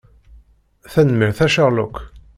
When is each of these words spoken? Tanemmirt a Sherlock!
Tanemmirt 0.93 1.39
a 1.45 1.47
Sherlock! 1.47 1.95